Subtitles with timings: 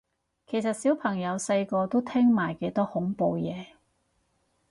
[0.47, 3.67] 其實小朋友細個都聽埋幾多恐怖嘢